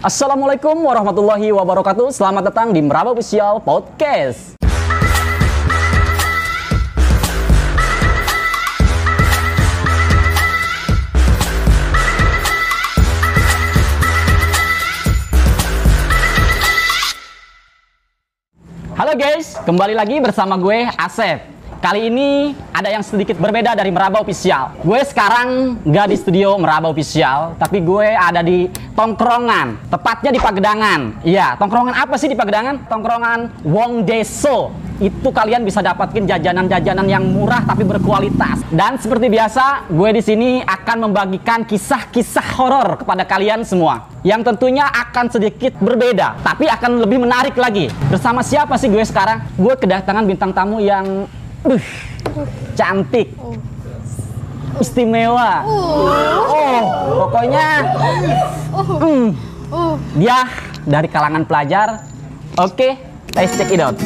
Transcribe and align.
Assalamualaikum 0.00 0.80
warahmatullahi 0.80 1.52
wabarakatuh. 1.52 2.08
Selamat 2.08 2.48
datang 2.48 2.72
di 2.72 2.80
Meraba 2.80 3.12
Official 3.12 3.60
Podcast. 3.60 4.56
Halo 18.96 19.12
guys, 19.20 19.52
kembali 19.68 19.92
lagi 19.92 20.16
bersama 20.24 20.56
gue 20.56 20.88
Asep. 20.96 21.59
Kali 21.80 22.12
ini 22.12 22.52
ada 22.76 22.92
yang 22.92 23.00
sedikit 23.00 23.40
berbeda 23.40 23.72
dari 23.72 23.88
Meraba 23.88 24.20
Official. 24.20 24.84
Gue 24.84 25.00
sekarang 25.00 25.80
nggak 25.80 26.06
di 26.12 26.16
studio 26.20 26.60
Meraba 26.60 26.92
Official, 26.92 27.56
tapi 27.56 27.80
gue 27.80 28.04
ada 28.04 28.44
di 28.44 28.68
tongkrongan, 28.92 29.88
tepatnya 29.88 30.28
di 30.28 30.36
Pagedangan. 30.44 31.24
Iya, 31.24 31.56
tongkrongan 31.56 31.96
apa 31.96 32.20
sih 32.20 32.28
di 32.28 32.36
Pagedangan? 32.36 32.84
Tongkrongan 32.84 33.64
Wong 33.64 34.04
Deso. 34.04 34.76
Itu 35.00 35.32
kalian 35.32 35.64
bisa 35.64 35.80
dapatin 35.80 36.28
jajanan-jajanan 36.28 37.08
yang 37.08 37.24
murah 37.24 37.64
tapi 37.64 37.88
berkualitas. 37.88 38.60
Dan 38.68 39.00
seperti 39.00 39.32
biasa, 39.32 39.88
gue 39.88 40.10
di 40.12 40.20
sini 40.20 40.60
akan 40.60 41.08
membagikan 41.08 41.64
kisah-kisah 41.64 42.60
horor 42.60 43.00
kepada 43.00 43.24
kalian 43.24 43.64
semua. 43.64 44.04
Yang 44.20 44.52
tentunya 44.52 44.84
akan 44.84 45.32
sedikit 45.32 45.80
berbeda, 45.80 46.44
tapi 46.44 46.68
akan 46.68 47.08
lebih 47.08 47.24
menarik 47.24 47.56
lagi. 47.56 47.88
Bersama 48.12 48.44
siapa 48.44 48.76
sih 48.76 48.92
gue 48.92 49.00
sekarang? 49.00 49.48
Gue 49.56 49.72
kedatangan 49.80 50.28
bintang 50.28 50.52
tamu 50.52 50.76
yang 50.84 51.24
uh, 51.64 51.80
cantik, 52.76 53.28
istimewa. 54.80 55.64
Oh, 55.66 57.26
pokoknya 57.26 57.66
hmm, 58.72 59.26
dia 60.16 60.38
dari 60.86 61.08
kalangan 61.10 61.44
pelajar. 61.44 61.88
Oke, 62.58 62.96
let's 63.36 63.54
check 63.56 63.70
it 63.72 63.80
out. 63.80 63.96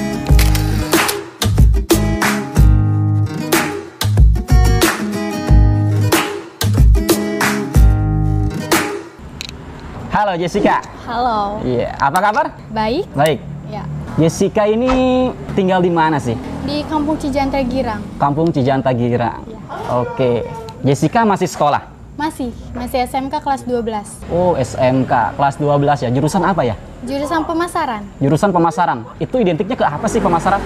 Halo 10.14 10.38
Jessica. 10.38 10.78
Halo, 11.04 11.58
Iya, 11.66 11.90
apa 11.98 12.18
kabar? 12.22 12.46
baik? 12.70 13.04
Baik. 13.18 13.38
Ya, 13.66 13.82
Jessica 14.14 14.62
ini 14.70 15.28
tinggal 15.58 15.82
di 15.82 15.90
mana 15.90 16.22
sih? 16.22 16.38
Di 16.64 16.80
Kampung 16.88 17.16
Cijantra 17.16 17.60
Girang. 17.62 18.00
Kampung 18.16 18.48
Cijanta 18.48 18.90
Girang. 18.90 19.44
Oke. 19.92 20.48
Jessica 20.80 21.24
masih 21.24 21.44
sekolah? 21.46 21.92
Masih, 22.14 22.54
masih 22.72 23.04
SMK 23.04 23.34
kelas 23.36 23.62
12. 23.66 24.30
Oh, 24.30 24.54
SMK 24.54 25.12
kelas 25.34 25.54
12 25.58 26.04
ya. 26.04 26.10
Jurusan 26.10 26.40
apa 26.40 26.62
ya? 26.62 26.76
Jurusan 27.02 27.42
pemasaran. 27.44 28.02
Jurusan 28.16 28.50
pemasaran. 28.50 28.98
Itu 29.18 29.36
identiknya 29.36 29.76
ke 29.76 29.84
apa 29.84 30.06
sih 30.06 30.20
pemasaran? 30.20 30.62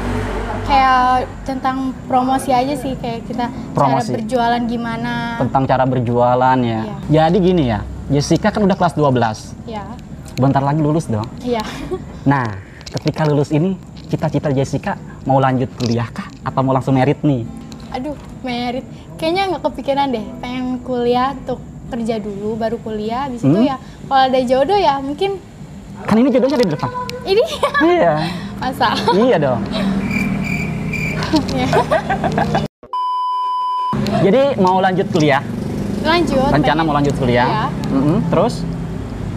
Kayak 0.68 1.24
tentang 1.48 1.96
promosi 2.04 2.52
aja 2.52 2.76
sih, 2.76 2.92
kayak 2.94 3.24
kita 3.24 3.48
Promosi. 3.72 4.12
cara 4.12 4.16
berjualan 4.20 4.62
gimana. 4.68 5.12
Tentang 5.40 5.64
cara 5.64 5.84
berjualan 5.88 6.58
ya. 6.60 6.82
Jadi 7.08 7.36
gini 7.40 7.64
ya. 7.72 7.80
Jessica 8.12 8.52
kan 8.52 8.62
udah 8.62 8.76
kelas 8.76 8.94
12. 8.94 9.56
Ya, 9.64 9.84
Bentar 10.36 10.60
lagi 10.62 10.78
lulus 10.78 11.08
dong. 11.08 11.24
iya. 11.40 11.64
Nah, 12.22 12.44
ketika 12.92 13.24
lulus 13.24 13.48
ini 13.48 13.74
cita-cita 14.08 14.48
Jessica 14.50 14.96
mau 15.22 15.38
lanjut 15.38 15.68
kuliah 15.74 16.08
kah 16.08 16.26
atau 16.42 16.60
mau 16.60 16.72
langsung 16.72 16.92
merit 16.92 17.20
nih? 17.20 17.44
Aduh, 17.90 18.12
merit. 18.40 18.84
Kayaknya 19.14 19.42
nggak 19.50 19.62
kepikiran 19.64 20.06
deh, 20.08 20.24
pengen 20.38 20.64
kuliah 20.80 21.32
untuk 21.34 21.60
kerja 21.88 22.16
dulu, 22.16 22.54
baru 22.54 22.76
kuliah. 22.78 23.26
Habis 23.26 23.40
itu 23.40 23.52
Hmm. 23.54 23.64
ya, 23.66 23.76
kalau 24.04 24.22
ada 24.24 24.40
jodoh 24.42 24.76
ya 24.76 24.96
mungkin 24.98 25.36
Kan 26.00 26.16
ini 26.16 26.30
jodohnya 26.30 26.58
di 26.58 26.68
depan. 26.68 26.90
ini 27.24 27.42
iya. 27.84 28.14
masa. 28.56 28.94
iya 29.14 29.36
dong. 29.36 29.60
Ya. 31.50 31.68
Jadi 34.20 34.40
mau 34.56 34.78
lanjut 34.78 35.06
kuliah? 35.08 35.42
Lanjut. 36.00 36.48
Rencana 36.48 36.62
pengen- 36.74 36.86
mau 36.86 36.94
lanjut 36.94 37.14
kuliah? 37.14 37.46
Iya. 37.46 37.64
Mm-mm, 37.90 38.18
Terus 38.28 38.54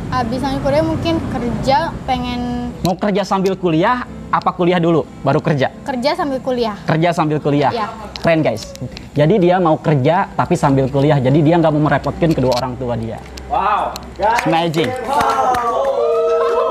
Habis 0.08 0.40
lanjut 0.40 0.62
kuliah 0.62 0.84
mungkin 0.84 1.14
kerja, 1.26 1.78
pengen 2.04 2.40
mau 2.84 2.96
kerja 2.96 3.24
sambil 3.24 3.56
kuliah 3.56 4.04
apa 4.32 4.50
kuliah 4.56 4.80
dulu 4.80 5.04
baru 5.22 5.44
kerja? 5.44 5.68
kerja 5.84 6.16
sambil 6.16 6.40
kuliah. 6.40 6.76
Kerja 6.88 7.10
sambil 7.12 7.38
kuliah. 7.44 7.72
Iya. 7.76 7.88
Keren 8.24 8.40
guys. 8.40 8.72
Jadi 9.12 9.36
dia 9.44 9.60
mau 9.60 9.76
kerja 9.76 10.32
tapi 10.34 10.56
sambil 10.56 10.88
kuliah. 10.88 11.20
Jadi 11.20 11.44
dia 11.44 11.60
nggak 11.60 11.72
mau 11.76 11.92
merepotkan 11.92 12.32
kedua 12.32 12.56
orang 12.56 12.74
tua 12.80 12.96
dia. 12.96 13.20
Wow, 13.52 13.92
guys. 14.16 14.42
Amazing. 14.48 14.90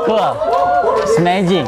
Cool. 0.08 0.30
Amazing. 1.20 1.66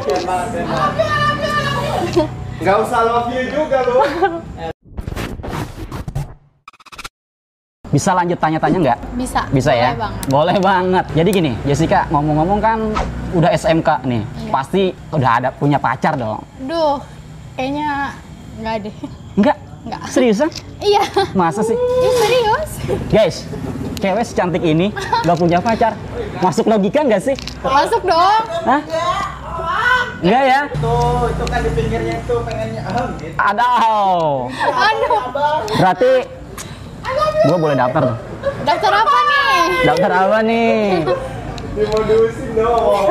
Nggak 2.63 2.77
usah 2.79 3.01
love 3.05 3.29
you 3.29 3.43
juga 3.53 3.77
lu. 3.85 4.01
Bisa 7.93 8.09
lanjut 8.17 8.41
tanya-tanya 8.41 8.77
nggak? 8.81 8.99
Bisa. 9.13 9.45
Bisa 9.53 9.69
boleh 9.69 9.85
ya? 9.85 9.91
banget. 9.93 10.23
Boleh 10.33 10.57
banget. 10.57 11.05
Jadi 11.13 11.29
gini, 11.29 11.51
Jessica 11.61 12.09
ngomong-ngomong 12.09 12.57
kan 12.57 12.77
udah 13.37 13.53
SMK 13.53 13.89
nih. 14.09 14.21
Iya. 14.25 14.49
Pasti 14.49 14.81
udah 15.13 15.31
ada 15.37 15.49
punya 15.53 15.77
pacar 15.77 16.17
dong. 16.17 16.41
Duh, 16.65 16.97
kayaknya 17.53 18.17
nggak 18.57 18.75
deh. 18.89 18.95
Enggak? 19.37 19.57
Nggak. 19.85 20.01
Seriusan? 20.09 20.49
iya. 20.81 21.05
Masa 21.37 21.61
sih? 21.61 21.77
Ih, 21.77 22.13
serius? 22.17 22.69
Guys, 23.13 23.35
cewek 24.01 24.25
secantik 24.25 24.65
ini 24.65 24.89
nggak 25.21 25.37
punya 25.37 25.61
pacar. 25.61 25.93
Masuk 26.41 26.65
logika 26.65 27.05
nggak 27.05 27.21
sih? 27.21 27.37
Masuk 27.61 28.01
dong. 28.09 28.41
Hah? 28.65 28.81
Enggak 30.17 30.43
ya? 30.49 30.61
Tuh, 30.81 31.29
itu 31.29 31.43
kan 31.45 31.59
di 31.61 31.71
pinggirnya 31.77 32.17
tuh 32.25 32.41
pengennya 32.41 32.81
ahem 32.89 33.07
gitu. 33.21 33.37
Aduh. 33.37 34.49
Aduh. 34.81 35.21
Berarti 35.77 36.11
gua 37.43 37.57
boleh 37.59 37.75
daftar 37.75 38.01
dong. 38.05 38.19
Daftar 38.63 38.91
apa 38.95 39.17
nih? 39.21 39.59
Daftar 39.83 40.11
apa 40.13 40.37
nih? 40.41 40.75
Dimodusin 41.73 42.49
dong. 42.59 43.05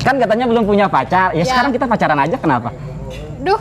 Kan 0.00 0.14
katanya 0.18 0.44
belum 0.46 0.64
punya 0.64 0.86
pacar. 0.86 1.30
Ya, 1.30 1.40
Ya. 1.40 1.44
sekarang 1.46 1.70
kita 1.70 1.86
pacaran 1.86 2.18
aja 2.18 2.36
kenapa? 2.36 2.70
Duh, 3.38 3.60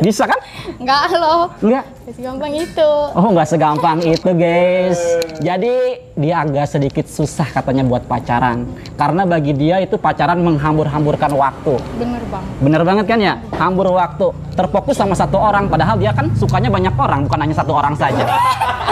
Bisa 0.00 0.28
kan? 0.28 0.40
nggak 0.76 1.02
loh. 1.16 1.48
Enggak. 1.64 1.84
Masih 2.06 2.22
gampang 2.22 2.52
itu. 2.54 2.90
Oh, 3.16 3.28
nggak 3.32 3.48
segampang 3.48 3.98
itu, 4.04 4.30
guys. 4.36 5.00
Jadi 5.40 5.74
dia 6.16 6.34
agak 6.44 6.66
sedikit 6.68 7.06
susah 7.08 7.48
katanya 7.50 7.82
buat 7.82 8.04
pacaran. 8.04 8.68
Karena 8.94 9.24
bagi 9.24 9.56
dia 9.56 9.80
itu 9.80 9.96
pacaran 9.96 10.38
menghambur-hamburkan 10.44 11.32
waktu. 11.34 11.74
Bener 11.96 12.22
bang. 12.28 12.44
Bener 12.60 12.82
banget 12.84 13.04
kan 13.08 13.18
ya? 13.18 13.34
Hambur 13.56 13.88
waktu. 13.96 14.32
Terfokus 14.52 15.00
sama 15.00 15.16
satu 15.16 15.40
orang. 15.40 15.66
Padahal 15.72 15.96
dia 15.96 16.12
kan 16.12 16.28
sukanya 16.36 16.68
banyak 16.68 16.94
orang, 16.94 17.24
bukan 17.26 17.40
hanya 17.42 17.56
satu 17.56 17.72
orang 17.72 17.96
saja. 17.96 18.24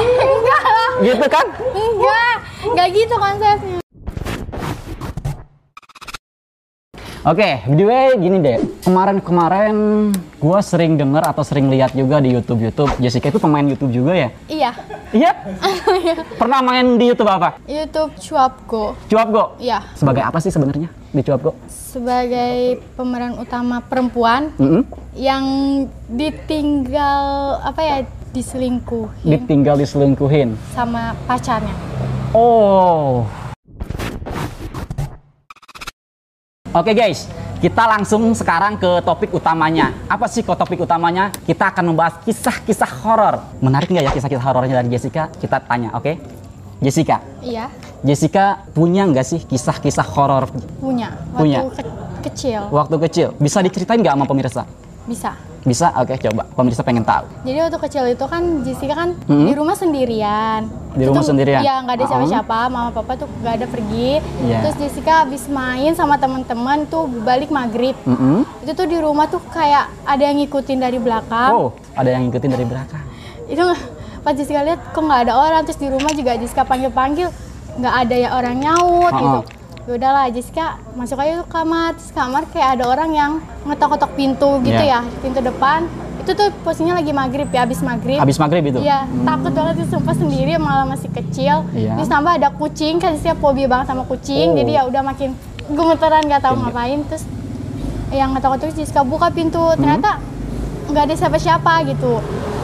Enggak 0.00 0.62
lah. 0.64 0.90
Gitu 1.04 1.26
kan? 1.28 1.46
Enggak. 1.72 2.36
Enggak 2.64 2.88
gitu 2.96 3.14
konsepnya. 3.20 3.83
Oke, 7.24 7.64
by 7.64 7.72
the 7.72 7.84
way 7.88 8.12
gini 8.20 8.36
deh. 8.36 8.60
Kemarin-kemarin 8.84 9.76
gua 10.36 10.60
sering 10.60 11.00
denger 11.00 11.24
atau 11.24 11.40
sering 11.40 11.72
lihat 11.72 11.96
juga 11.96 12.20
di 12.20 12.28
YouTube-YouTube. 12.30 13.00
Jessica 13.00 13.32
itu 13.32 13.40
pemain 13.40 13.64
YouTube 13.64 13.88
juga 13.88 14.12
ya? 14.12 14.28
Iya. 14.44 14.70
Iya? 15.08 15.32
Pernah 16.40 16.60
main 16.60 17.00
di 17.00 17.08
YouTube 17.08 17.24
apa? 17.26 17.56
YouTube 17.64 18.12
Cuapgo. 18.20 18.92
Cuap 19.08 19.28
Go? 19.32 19.44
Iya. 19.56 19.88
Sebagai 19.96 20.20
apa 20.20 20.36
sih 20.36 20.52
sebenarnya 20.52 20.92
di 20.92 21.24
Cuap 21.24 21.40
Go? 21.40 21.52
Sebagai 21.64 22.84
pemeran 22.92 23.40
utama 23.40 23.80
perempuan 23.80 24.52
Mm-mm. 24.60 24.84
yang 25.16 25.44
ditinggal 26.06 27.24
apa 27.64 27.80
ya 27.80 27.96
diselingkuhin 28.36 29.24
Ditinggal 29.24 29.80
diselingkuhin. 29.80 30.60
sama 30.76 31.16
pacarnya. 31.24 31.72
Oh. 32.36 33.24
Oke 36.74 36.90
guys, 36.90 37.30
kita 37.62 37.86
langsung 37.86 38.34
sekarang 38.34 38.74
ke 38.74 38.98
topik 39.06 39.30
utamanya. 39.30 39.94
Apa 40.10 40.26
sih 40.26 40.42
kok 40.42 40.58
topik 40.58 40.82
utamanya? 40.82 41.30
Kita 41.46 41.70
akan 41.70 41.94
membahas 41.94 42.18
kisah-kisah 42.26 42.90
horor. 43.06 43.38
Menarik 43.62 43.94
nggak 43.94 44.02
ya 44.02 44.10
kisah-kisah 44.10 44.42
horornya 44.42 44.82
dari 44.82 44.90
Jessica? 44.90 45.30
Kita 45.30 45.62
tanya, 45.62 45.94
oke? 45.94 46.18
Jessica, 46.82 47.22
Iya, 47.40 47.70
Jessica 48.02 48.66
punya 48.74 49.06
nggak 49.06 49.22
sih 49.22 49.40
kisah-kisah 49.46 50.02
horor 50.02 50.50
punya. 50.82 51.14
Waktu 51.30 51.38
Punya. 51.38 51.58
ke- 51.70 51.94
kecil 52.26 52.60
waktu 52.68 52.96
kecil? 53.06 53.28
Bisa 53.38 53.62
diceritain 53.62 54.02
nggak 54.02 54.18
sama 54.18 54.26
pemirsa? 54.26 54.62
Bisa. 55.04 55.32
Bisa? 55.62 55.88
Oke, 55.96 56.16
coba. 56.18 56.44
Pemirsa 56.50 56.80
pengen 56.80 57.00
tahu. 57.02 57.24
Jadi 57.40 57.56
waktu 57.58 57.78
kecil 57.80 58.04
itu 58.06 58.24
kan 58.26 58.42
Jessica 58.60 58.94
kan 58.94 59.16
Hmm. 59.24 59.44
di 59.44 59.52
rumah 59.52 59.72
sendirian. 59.72 60.68
Di 60.90 61.00
Itu 61.00 61.08
rumah 61.08 61.20
tuh- 61.20 61.30
sendirian? 61.32 61.60
Iya, 61.60 61.74
nggak 61.80 61.94
ada 61.94 62.04
Oh. 62.04 62.10
siapa-siapa. 62.10 62.58
Mama 62.68 62.90
papa 62.90 63.12
tuh 63.16 63.28
nggak 63.34 63.54
ada 63.54 63.66
pergi. 63.66 64.10
Iya. 64.44 64.58
Terus 64.60 64.76
Jessica 64.78 65.24
habis 65.24 65.44
main 65.46 65.92
sama 65.92 66.16
teman-teman 66.16 66.84
tuh 66.86 67.04
balik 67.22 67.48
maghrib. 67.48 67.96
Mm-mm. 68.04 68.44
Itu 68.60 68.72
tuh 68.74 68.84
di 68.84 68.98
rumah 68.98 69.24
tuh 69.26 69.40
kayak 69.46 69.88
ada 70.04 70.22
yang 70.22 70.36
ngikutin 70.38 70.78
dari 70.78 70.98
belakang. 70.98 71.50
Oh, 71.50 71.68
ada 71.92 72.08
yang 72.08 72.24
ngikutin 72.24 72.50
dari 72.50 72.66
belakang. 72.66 73.02
Itu 73.46 73.64
pas 74.20 74.32
Jessica 74.32 74.60
lihat 74.62 74.80
kok 74.86 75.00
nggak 75.00 75.20
ada 75.22 75.34
orang. 75.34 75.64
Terus 75.64 75.78
di 75.78 75.88
rumah 75.88 76.12
juga 76.12 76.32
Jessica 76.34 76.62
panggil-panggil. 76.62 77.28
nggak 77.74 77.96
ada 78.06 78.14
ya 78.14 78.30
orang 78.32 78.54
nyaut 78.56 79.10
Ha-ha. 79.10 79.18
gitu 79.18 79.38
ya 79.42 79.53
udahlah 79.86 80.32
Jessica 80.32 80.80
masuk 80.92 81.20
aja 81.20 81.44
ke 81.44 81.46
kamar 81.46 81.92
terus 81.92 82.08
kamar 82.10 82.48
kayak 82.48 82.80
ada 82.80 82.84
orang 82.86 83.10
yang 83.12 83.32
ngetok-ngetok 83.64 84.10
pintu 84.16 84.50
gitu 84.64 84.80
Iya. 84.80 85.00
ya 85.04 85.20
pintu 85.20 85.40
depan 85.40 85.84
itu 86.16 86.32
tuh 86.32 86.48
posisinya 86.64 86.96
lagi 86.96 87.12
maghrib 87.12 87.44
ya 87.46 87.60
habis 87.62 87.84
maghrib 87.84 88.16
Habis 88.16 88.40
maghrib 88.40 88.64
itu? 88.64 88.80
Iya, 88.80 89.04
takut 89.22 89.52
banget 89.52 89.84
sih 89.84 89.92
sumpah 89.92 90.16
sendiri 90.16 90.56
malah 90.56 90.88
masih 90.88 91.12
kecil. 91.12 91.68
Iya. 91.70 92.00
Terus 92.00 92.08
tambah 92.08 92.32
ada 92.32 92.48
kucing, 92.48 92.96
kan 92.96 93.12
setiap 93.12 93.36
fobia 93.38 93.68
banget 93.68 93.92
sama 93.92 94.00
Oh. 94.00 94.08
kucing. 94.08 94.56
Jadi 94.56 94.72
ya 94.72 94.88
udah 94.88 95.04
makin 95.04 95.36
gemeteran 95.66 96.24
nggak 96.24 96.40
tahu 96.40 96.56
Iya. 96.56 96.62
ngapain. 96.64 96.98
Terus 97.04 97.24
yang 98.08 98.32
ngetok-ngetok 98.32 98.72
Jessica 98.72 99.04
buka 99.04 99.28
pintu, 99.28 99.60
Hmm. 99.60 99.76
ternyata 99.76 100.16
nggak 100.86 101.02
ada 101.02 101.14
siapa-siapa 101.14 101.72
gitu. 101.86 102.12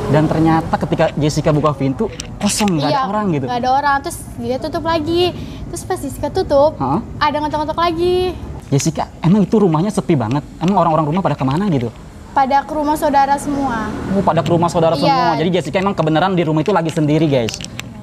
Dan 0.08 0.24
ternyata 0.24 0.74
ketika 0.80 1.04
Jessica 1.14 1.50
buka 1.52 1.70
pintu, 1.70 2.08
kosong, 2.36 2.80
nggak 2.80 2.88
ada 2.88 3.02
orang 3.06 3.26
gitu. 3.30 3.44
Iya, 3.44 3.50
Nggak 3.50 3.60
ada 3.60 3.70
orang. 3.70 3.96
Terus 4.00 4.18
dia 4.40 4.56
tutup 4.56 4.82
lagi. 4.82 5.22
Terus 5.70 5.86
pas 5.86 5.96
Jessica 5.96 6.28
tutup, 6.28 6.74
Hah? 6.76 6.98
ada 7.16 7.36
ngetok-ngetok 7.38 7.78
lagi. 7.78 8.34
Jessica, 8.68 9.06
emang 9.20 9.42
itu 9.42 9.54
rumahnya 9.54 9.90
sepi 9.90 10.14
banget? 10.14 10.42
Emang 10.58 10.76
orang-orang 10.76 11.06
rumah 11.06 11.22
pada 11.22 11.34
ke 11.34 11.42
mana 11.42 11.70
gitu? 11.70 11.94
Pada 12.30 12.62
ke 12.62 12.70
rumah 12.70 12.94
saudara 12.94 13.34
semua. 13.34 13.86
Oh, 14.10 14.18
pada 14.20 14.42
ke 14.42 14.50
rumah 14.50 14.66
saudara 14.66 14.94
Iya. 14.94 15.02
semua. 15.06 15.38
Jadi 15.38 15.50
Jessica 15.50 15.78
emang 15.78 15.94
kebenaran 15.94 16.34
di 16.34 16.42
rumah 16.42 16.60
itu 16.60 16.70
lagi 16.70 16.90
sendiri, 16.90 17.26
guys. 17.26 17.54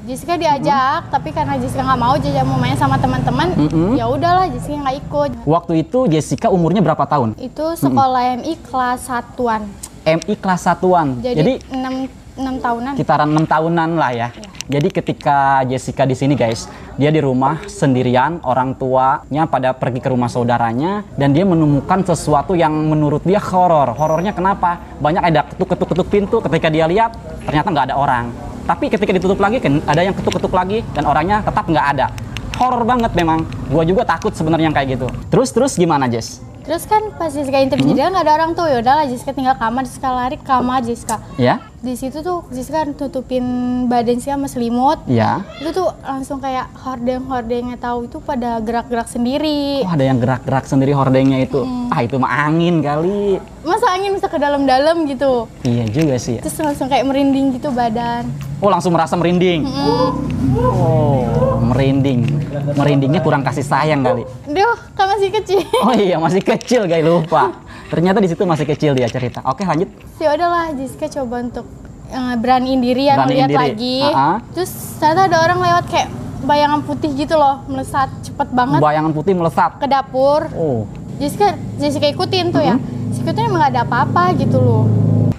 Jessica 0.04 0.36
diajak, 0.36 1.12
tapi 1.12 1.36
karena 1.36 1.60
Jessica 1.60 1.84
nggak 1.84 2.00
mau, 2.00 2.16
Jessica 2.16 2.44
mau 2.44 2.56
main 2.56 2.76
sama 2.76 2.96
teman-teman, 2.96 3.52
Mm-mm. 3.60 4.00
ya 4.00 4.08
udahlah 4.08 4.48
Jessica 4.48 4.80
nggak 4.80 4.98
ikut. 5.04 5.32
Waktu 5.44 5.74
itu 5.84 6.00
Jessica 6.08 6.48
umurnya 6.48 6.80
berapa 6.80 7.04
tahun? 7.04 7.36
Itu 7.36 7.76
sekolah 7.76 8.40
MI 8.40 8.56
kelas 8.64 9.04
satuan. 9.04 9.68
MI 10.08 10.34
kelas 10.40 10.62
satuan. 10.64 11.20
Jadi, 11.20 11.36
Jadi 11.36 11.54
6 11.76 12.08
6 12.38 12.62
tahunan. 12.62 12.94
sekitaran 12.94 13.30
enam 13.34 13.46
tahunan 13.50 13.90
lah 13.98 14.12
ya. 14.14 14.30
Jadi 14.68 14.92
ketika 14.92 15.64
Jessica 15.64 16.04
di 16.04 16.12
sini 16.12 16.36
guys, 16.36 16.68
dia 17.00 17.08
di 17.08 17.24
rumah 17.24 17.64
sendirian, 17.72 18.44
orang 18.44 18.76
tuanya 18.76 19.48
pada 19.48 19.72
pergi 19.72 20.04
ke 20.04 20.12
rumah 20.12 20.28
saudaranya 20.28 21.08
dan 21.16 21.32
dia 21.32 21.48
menemukan 21.48 22.04
sesuatu 22.04 22.52
yang 22.52 22.76
menurut 22.76 23.24
dia 23.24 23.40
horor. 23.40 23.96
Horornya 23.96 24.36
kenapa? 24.36 24.76
Banyak 25.00 25.24
ada 25.24 25.48
ketuk-ketuk-ketuk 25.48 26.08
pintu 26.12 26.38
ketika 26.44 26.68
dia 26.68 26.84
lihat 26.84 27.16
ternyata 27.48 27.68
nggak 27.72 27.86
ada 27.92 27.96
orang. 27.96 28.26
Tapi 28.68 28.92
ketika 28.92 29.16
ditutup 29.16 29.40
lagi 29.40 29.64
kan 29.64 29.80
ada 29.88 30.04
yang 30.04 30.12
ketuk-ketuk 30.12 30.52
lagi 30.52 30.84
dan 30.92 31.08
orangnya 31.08 31.40
tetap 31.40 31.64
nggak 31.64 31.88
ada. 31.96 32.12
Horor 32.60 32.84
banget 32.84 33.16
memang. 33.16 33.48
Gua 33.72 33.88
juga 33.88 34.04
takut 34.04 34.36
sebenarnya 34.36 34.76
kayak 34.76 35.00
gitu. 35.00 35.08
Terus 35.32 35.56
terus 35.56 35.80
gimana 35.80 36.12
Jess? 36.12 36.44
Terus 36.68 36.84
kan 36.84 37.00
pas 37.16 37.32
Jessica 37.32 37.64
interview 37.64 37.96
dia 37.96 38.12
nggak 38.12 38.28
ada 38.28 38.34
orang 38.44 38.52
tuh, 38.52 38.68
ya 38.68 38.84
udahlah 38.84 39.08
Jessica 39.08 39.32
tinggal 39.32 39.56
kamar, 39.56 39.88
Jessica 39.88 40.12
lari 40.12 40.36
ke 40.36 40.44
kamar 40.44 40.84
Jessica. 40.84 41.24
Ya? 41.40 41.64
Di 41.88 41.96
situ 41.96 42.20
tuh 42.20 42.44
Jessica 42.52 42.84
tutupin 42.84 43.48
badan 43.88 44.20
sih 44.20 44.28
sama 44.28 44.52
selimut. 44.52 45.00
Ya. 45.08 45.48
Itu 45.64 45.72
tuh 45.72 45.88
langsung 46.04 46.44
kayak 46.44 46.68
hordeng-hordengnya 46.84 47.80
tahu 47.80 48.12
itu 48.12 48.20
pada 48.20 48.60
gerak-gerak 48.60 49.08
sendiri. 49.08 49.88
Oh, 49.88 49.96
ada 49.96 50.04
yang 50.04 50.20
gerak-gerak 50.20 50.68
sendiri 50.68 50.92
hordengnya 50.92 51.48
itu. 51.48 51.64
Ah, 51.88 52.04
itu 52.04 52.20
mah 52.20 52.52
angin 52.52 52.84
kali. 52.84 53.40
Masa 53.64 53.88
angin 53.96 54.20
bisa 54.20 54.28
ke 54.28 54.36
dalam-dalam 54.36 55.08
gitu. 55.08 55.48
Iya 55.64 55.88
juga 55.88 56.20
sih. 56.20 56.36
ya. 56.36 56.42
Terus 56.44 56.60
langsung 56.60 56.92
kayak 56.92 57.08
merinding 57.08 57.56
gitu 57.56 57.72
badan. 57.72 58.28
Oh 58.60 58.68
langsung 58.68 58.92
merasa 58.92 59.16
merinding. 59.16 59.64
Mm. 59.64 60.12
Oh 60.60 61.24
merinding. 61.72 62.28
Merindingnya 62.76 63.24
kurang 63.24 63.48
kasih 63.48 63.64
sayang 63.64 64.04
kali. 64.04 64.28
Duh, 64.44 64.76
kan 64.92 65.08
masih 65.16 65.32
kecil. 65.40 65.64
Oh 65.88 65.96
iya 65.96 66.20
masih 66.20 66.44
kecil 66.44 66.84
guys 66.84 67.08
lupa. 67.08 67.56
Ternyata 67.88 68.20
di 68.20 68.28
situ 68.28 68.44
masih 68.44 68.66
kecil 68.66 68.92
dia 68.94 69.08
cerita. 69.08 69.40
Oke 69.44 69.64
lanjut. 69.64 69.88
ya 70.18 70.34
udahlah 70.34 70.74
Jessica 70.74 71.08
coba 71.14 71.36
untuk 71.42 71.66
eh, 72.08 72.36
beraniin 72.36 72.80
diri 72.80 73.04
ya 73.06 73.16
diri. 73.46 73.54
lagi 73.54 73.98
Ah-ah. 74.02 74.38
terus 74.50 74.72
ternyata 74.98 75.22
ada 75.26 75.38
orang 75.40 75.60
lewat 75.60 75.86
kayak 75.88 76.10
bayangan 76.40 76.82
putih 76.82 77.12
gitu 77.14 77.34
loh 77.34 77.62
melesat 77.66 78.10
cepet 78.22 78.48
banget 78.50 78.80
Bayangan 78.80 79.12
putih 79.12 79.34
melesat. 79.34 79.78
ke 79.78 79.86
dapur 79.86 80.50
Oh 80.52 80.90
Jessica 81.16 81.52
Jessica 81.76 82.08
ikutin 82.08 82.50
tuh 82.50 82.62
ya 82.62 82.76
Mm-hmm. 82.76 83.10
Jessica 83.10 83.30
tuh 83.32 83.42
emang 83.42 83.62
gak 83.62 83.72
ada 83.72 83.82
apa-apa 83.84 84.24
gitu 84.36 84.58
loh 84.58 84.84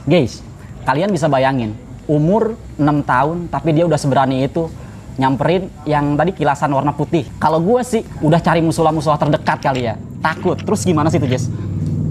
guys, 0.05 0.41
kalian 0.83 1.11
bisa 1.11 1.27
bayangin 1.27 1.75
umur 2.07 2.55
6 2.75 2.87
tahun 3.03 3.37
tapi 3.49 3.69
dia 3.73 3.85
udah 3.85 3.97
seberani 3.97 4.43
itu 4.43 4.71
nyamperin 5.17 5.67
yang 5.85 6.15
tadi 6.15 6.31
kilasan 6.31 6.71
warna 6.71 6.95
putih. 6.95 7.27
Kalau 7.37 7.59
gue 7.59 7.83
sih 7.83 8.07
udah 8.21 8.39
cari 8.39 8.63
musola-musola 8.63 9.19
terdekat 9.19 9.59
kali 9.59 9.83
ya. 9.83 9.99
Takut. 10.19 10.55
Terus 10.55 10.81
gimana 10.81 11.11
sih 11.11 11.19
itu 11.19 11.27
Jess? 11.27 11.51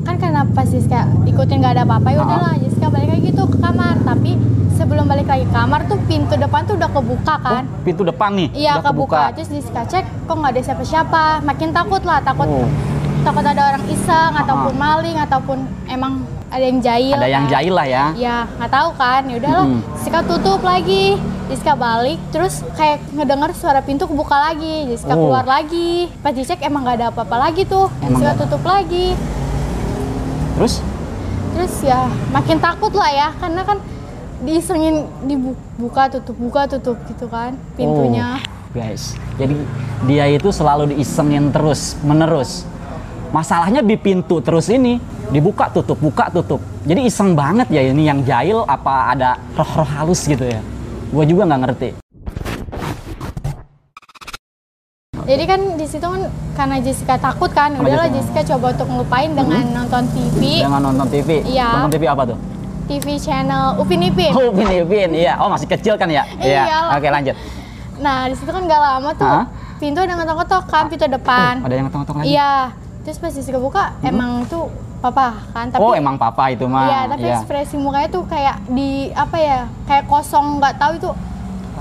Kan 0.08 0.16
karena 0.18 0.42
pas 0.48 0.64
Jessica 0.66 1.04
ikutin 1.24 1.60
gak 1.60 1.74
ada 1.74 1.84
apa-apa 1.84 2.08
ya 2.10 2.18
Ah. 2.18 2.26
udahlah 2.26 2.54
Jessica 2.58 2.88
balik 2.88 3.10
lagi 3.10 3.22
gitu 3.26 3.44
ke 3.44 3.58
kamar 3.58 3.96
tapi 4.02 4.32
sebelum 4.72 5.04
balik 5.06 5.28
lagi 5.28 5.44
ke 5.44 5.54
kamar 5.54 5.80
tuh 5.84 6.00
pintu 6.02 6.34
depan 6.34 6.64
tuh 6.64 6.76
udah 6.76 6.90
kebuka 6.90 7.36
kan 7.38 7.64
Oh, 7.66 7.84
pintu 7.84 8.02
depan 8.02 8.30
nih. 8.32 8.48
Iya 8.56 8.72
udah 8.74 8.84
kebuka. 8.88 9.22
Terus 9.34 9.50
Jessica 9.52 9.82
cek 9.84 10.06
kok 10.24 10.34
nggak 10.34 10.52
ada 10.54 10.62
siapa-siapa. 10.64 11.24
Makin 11.42 11.70
takut 11.72 12.02
lah, 12.02 12.20
takut 12.22 12.48
Oh. 12.48 12.68
takut 13.22 13.44
ada 13.44 13.62
orang 13.68 13.84
iseng 13.86 14.32
Ah. 14.32 14.42
ataupun 14.42 14.74
maling 14.74 15.18
ataupun 15.20 15.58
emang 15.86 16.14
ada 16.48 16.64
yang 16.64 16.80
jahil. 16.80 17.12
Ada 17.14 17.28
yang 17.28 17.44
kan. 17.44 17.52
jahil 17.52 17.74
lah 17.74 17.86
ya. 17.86 18.06
Ya 18.16 18.38
nggak 18.54 18.72
tahu 18.72 18.90
kan. 18.96 19.22
Ya 19.26 19.36
udahlah. 19.36 19.66
Mm-mm. 19.66 19.82
Jessica 19.94 20.20
tutup 20.24 20.62
lagi. 20.64 21.06
Jessica 21.48 21.74
balik, 21.74 22.20
terus 22.30 22.60
kayak 22.74 23.00
ngedenger 23.10 23.52
suara 23.54 23.80
pintu 23.80 24.04
kebuka 24.04 24.36
lagi. 24.38 24.84
Jessica 24.86 25.12
Oh. 25.12 25.28
keluar 25.28 25.44
lagi. 25.44 26.08
Pas 26.18 26.32
dicek 26.32 26.60
emang 26.62 26.84
nggak 26.84 26.96
ada 26.98 27.08
apa-apa 27.10 27.36
lagi 27.42 27.64
tuh. 27.64 27.88
Emang 28.00 28.20
Jessica 28.22 28.36
tutup 28.38 28.64
lagi. 28.64 29.16
Terus? 30.58 30.82
Terus 31.54 31.74
ya 31.86 32.10
makin 32.34 32.58
takut 32.58 32.90
lah 32.98 33.10
ya, 33.14 33.30
karena 33.38 33.62
kan 33.62 33.78
diisengin 34.42 35.06
dibuka 35.26 36.10
tutup 36.14 36.38
buka 36.38 36.70
tutup 36.70 36.98
gitu 37.10 37.26
kan 37.30 37.58
pintunya. 37.74 38.38
Oh, 38.42 38.74
guys, 38.74 39.18
jadi 39.38 39.58
dia 40.06 40.26
itu 40.30 40.50
selalu 40.50 40.98
diisengin 40.98 41.50
terus, 41.50 41.98
menerus. 42.02 42.66
Masalahnya 43.30 43.82
di 43.86 43.98
pintu 43.98 44.40
terus 44.40 44.70
ini 44.70 44.98
dibuka 45.30 45.68
tutup 45.70 46.00
buka 46.00 46.30
tutup. 46.32 46.62
Jadi 46.88 47.06
iseng 47.06 47.36
banget 47.36 47.68
ya 47.70 47.82
ini 47.84 48.08
yang 48.08 48.24
jahil 48.24 48.64
apa 48.64 49.14
ada 49.14 49.36
roh-roh 49.58 49.86
halus 49.86 50.24
gitu 50.26 50.48
ya. 50.48 50.64
Gue 51.12 51.24
juga 51.28 51.44
nggak 51.46 51.62
ngerti. 51.68 51.90
Jadi 55.28 55.44
kan 55.44 55.60
di 55.76 55.84
situ 55.84 56.08
kan 56.08 56.24
karena 56.56 56.80
Jessica 56.80 57.20
takut 57.20 57.52
kan, 57.52 57.76
Oh, 57.76 57.84
udahlah 57.84 58.08
Jessica. 58.08 58.40
Jessica 58.40 58.56
coba 58.56 58.66
untuk 58.72 58.88
ngelupain 58.88 59.30
dengan 59.36 59.64
nonton 59.76 60.04
TV, 60.16 60.64
Jangan 60.64 60.80
nonton 60.80 61.08
TV. 61.12 61.30
Iya. 61.44 61.68
Nonton 61.76 61.92
TV 62.00 62.04
apa 62.08 62.24
tuh? 62.24 62.38
TV 62.88 63.08
channel 63.20 63.76
Upin 63.76 64.00
Ipin. 64.08 64.32
Oh, 64.32 64.56
Upin 64.56 64.72
Ipin. 64.72 65.10
Iya. 65.12 65.36
Oh, 65.44 65.52
masih 65.52 65.68
kecil 65.68 66.00
kan 66.00 66.08
ya? 66.08 66.24
Iyalah. 66.40 66.96
Oke, 66.96 67.12
lanjut. 67.12 67.36
Nah 68.00 68.32
di 68.32 68.36
situ 68.40 68.48
kan 68.48 68.62
gak 68.70 68.78
lama 68.78 69.10
tuh 69.18 69.26
Hah? 69.26 69.46
pintu 69.82 70.00
ada 70.06 70.14
ngetok-ngetok 70.16 70.64
kan 70.72 70.84
pintu 70.88 71.04
depan. 71.12 71.54
Oh, 71.60 71.68
ada 71.68 71.76
yang 71.76 71.86
ngetong-ngetong 71.92 72.18
lagi. 72.24 72.28
Iya. 72.32 72.54
Terus 73.04 73.18
pas 73.20 73.32
Jessica 73.36 73.60
buka 73.60 73.84
emang 74.00 74.48
tuh 74.48 74.72
papa 74.98 75.44
kan, 75.54 75.70
tapi 75.70 75.84
oh, 75.84 75.94
emang 75.94 76.16
papa 76.16 76.50
itu 76.50 76.66
mah. 76.66 76.88
Iya, 76.88 77.00
tapi 77.12 77.28
ekspresi 77.30 77.76
mukanya 77.78 78.10
tuh 78.10 78.24
kayak 78.26 78.64
di 78.72 79.12
apa 79.12 79.38
ya? 79.38 79.60
Kayak 79.86 80.08
kosong, 80.08 80.58
nggak 80.58 80.76
tahu 80.80 80.92
itu 80.98 81.10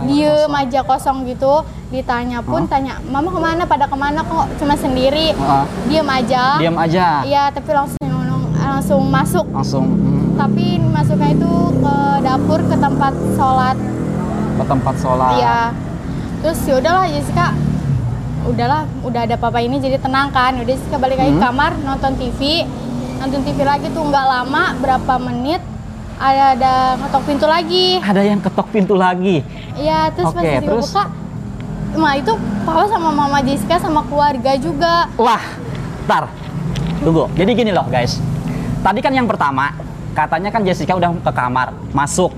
diem 0.03 0.53
aja 0.53 0.81
kosong 0.83 1.25
gitu. 1.25 1.65
Ditanya 1.87 2.43
pun 2.43 2.63
Hah? 2.63 2.69
tanya, 2.69 2.99
"Mama 3.03 3.29
ke 3.29 3.39
mana? 3.39 3.63
Pada 3.63 3.87
ke 3.87 3.95
mana 3.95 4.21
kok 4.21 4.47
cuma 4.57 4.75
sendiri?" 4.75 5.33
Heeh. 5.33 5.65
Diem 5.87 6.05
aja. 6.05 6.45
Diam 6.59 6.77
aja. 6.77 7.23
Iya, 7.23 7.49
tapi 7.49 7.71
langsung 7.71 7.97
langsung 8.59 9.03
masuk. 9.07 9.47
Langsung 9.49 9.87
hmm, 9.89 10.37
Tapi 10.37 10.65
masuknya 10.83 11.33
itu 11.33 11.53
ke 11.77 11.95
dapur 12.21 12.61
ke 12.61 12.77
tempat 12.77 13.15
sholat. 13.33 13.77
ke 14.53 14.65
tempat 14.65 14.95
sholat. 14.97 15.33
Iya. 15.35 15.59
Terus 16.39 16.59
ya 16.63 16.75
udahlah 16.77 17.05
Jessica 17.07 17.47
udahlah 18.47 18.83
udah 19.03 19.21
ada 19.23 19.35
papa 19.35 19.59
ini 19.59 19.77
jadi 19.77 19.99
tenang 19.99 20.31
kan 20.31 20.55
udah 20.55 20.71
Jessica 20.71 20.97
balik 20.97 21.19
lagi 21.19 21.35
Hmm. 21.35 21.43
kamar 21.43 21.73
nonton 21.79 22.15
TV 22.15 22.63
nonton 23.17 23.43
TV 23.43 23.59
lagi 23.61 23.91
tuh 23.91 24.01
nggak 24.01 24.23
lama 24.25 24.71
berapa 24.79 25.15
menit 25.21 25.59
ada 26.17 26.45
ada 26.53 26.73
ngetok 26.97 27.23
pintu 27.25 27.47
lagi 27.47 27.87
Ada 27.99 28.23
yang 28.23 28.41
ketok 28.41 28.69
pintu 28.71 28.95
lagi. 28.95 29.45
iya 29.77 30.09
terus 30.11 30.33
pas 30.33 30.41
Oke, 30.41 30.49
Jessica 30.49 30.67
terus? 30.67 30.85
buka 30.89 31.05
Ma 31.97 32.11
itu 32.13 32.33
papa 32.63 32.85
sama 32.87 33.09
mama 33.09 33.39
Jessica 33.41 33.77
sama 33.77 34.05
keluarga 34.05 34.53
juga 34.57 35.09
Wah, 35.17 35.41
ntar. 36.05 36.29
Tunggu. 36.99 37.25
Jadi 37.33 37.51
gini 37.55 37.71
loh 37.71 37.87
guys. 37.87 38.21
Tadi 38.83 39.01
kan 39.01 39.11
yang 39.11 39.25
pertama, 39.25 39.73
katanya 40.13 40.51
kan 40.51 40.61
Jessica 40.61 40.93
udah 40.93 41.09
ke 41.15 41.33
kamar, 41.33 41.73
masuk. 41.91 42.33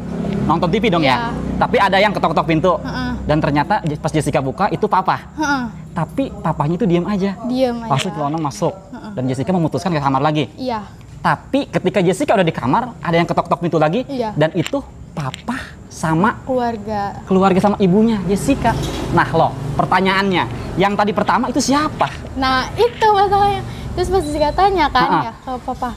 Nonton 0.47 0.69
TV 0.69 0.87
dong 0.89 1.03
ya. 1.03 1.35
Iya. 1.35 1.59
Tapi 1.59 1.77
ada 1.77 1.99
yang 1.99 2.15
ketok-ketok 2.15 2.47
pintu. 2.47 2.73
Heeh. 2.79 3.11
Dan 3.25 3.39
ternyata 3.39 3.83
pas 3.99 4.09
Jessica 4.09 4.39
buka 4.39 4.67
itu 4.69 4.87
papa. 4.87 5.27
Heeh, 5.35 5.63
Tapi 5.91 6.31
papanya 6.33 6.79
itu 6.79 6.87
diem 6.87 7.03
aja. 7.03 7.35
diem 7.45 7.75
aja 7.77 7.91
Langsung 7.91 8.13
celana 8.15 8.39
masuk. 8.39 8.75
Dan 9.13 9.27
Jessica 9.27 9.51
memutuskan 9.51 9.91
ke 9.91 9.99
kamar 9.99 10.23
lagi. 10.23 10.47
iya 10.55 10.87
Tapi 11.19 11.67
ketika 11.67 11.99
Jessica 11.99 12.33
udah 12.33 12.47
di 12.47 12.55
kamar, 12.55 12.95
ada 12.99 13.15
yang 13.15 13.27
ketok-ketok 13.27 13.61
pintu 13.61 13.77
lagi. 13.77 14.07
Iya. 14.07 14.33
Dan 14.33 14.55
itu 14.55 14.79
papa 15.13 15.59
sama 15.89 16.39
keluarga 16.47 17.19
keluarga 17.27 17.59
sama 17.59 17.75
ibunya 17.79 18.23
Jessica. 18.25 18.71
Nah 19.11 19.27
loh, 19.29 19.51
pertanyaannya, 19.75 20.45
yang 20.77 20.95
tadi 20.95 21.11
pertama 21.11 21.49
itu 21.49 21.59
siapa? 21.59 22.07
Nah 22.35 22.71
itu 22.75 23.07
masalahnya. 23.09 23.63
Terus 23.93 24.09
pas 24.09 24.23
Jessica 24.23 24.51
tanya 24.53 24.87
kan 24.87 25.09
Ha-ha. 25.11 25.25
ya 25.25 25.33
ke 25.35 25.53
papa, 25.67 25.91